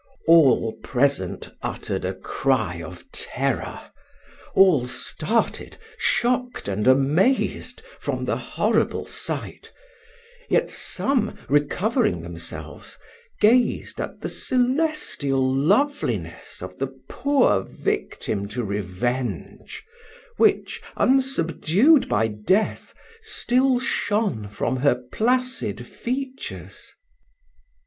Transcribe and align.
All 0.25 0.71
present 0.81 1.51
uttered 1.61 2.05
a 2.05 2.15
cry 2.15 2.81
of 2.81 3.11
terror 3.11 3.79
all 4.55 4.87
started, 4.87 5.77
shocked 5.95 6.67
and 6.67 6.87
amazed, 6.87 7.83
from 7.99 8.25
the 8.25 8.35
horrible 8.35 9.05
sight; 9.05 9.71
yet 10.49 10.71
some, 10.71 11.37
recovering 11.47 12.23
themselves, 12.23 12.97
gazed 13.41 14.01
at 14.01 14.21
the 14.21 14.29
celestial 14.29 15.47
loveliness 15.55 16.63
of 16.63 16.79
the 16.79 16.99
poor 17.07 17.61
victim 17.61 18.47
to 18.47 18.63
revenge, 18.63 19.85
which, 20.37 20.81
unsubdued 20.97 22.09
by 22.09 22.27
death, 22.27 22.95
still 23.21 23.77
shone 23.79 24.47
from 24.47 24.77
her 24.77 24.95
placid 24.95 25.85
features. 25.85 26.95